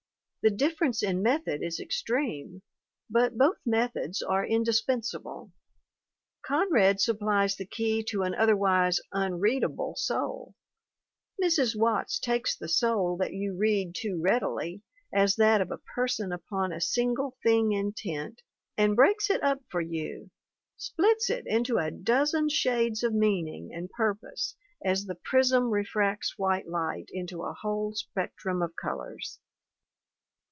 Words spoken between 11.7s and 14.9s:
Watts takes the soul that you read too readily